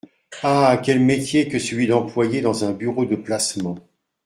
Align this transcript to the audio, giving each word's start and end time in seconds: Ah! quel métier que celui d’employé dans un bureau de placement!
Ah! 0.41 0.81
quel 0.83 0.99
métier 0.99 1.47
que 1.47 1.59
celui 1.59 1.85
d’employé 1.85 2.41
dans 2.41 2.65
un 2.65 2.71
bureau 2.71 3.05
de 3.05 3.15
placement! 3.15 3.77